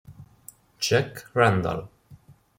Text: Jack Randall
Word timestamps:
Jack 0.79 1.29
Randall 1.37 1.85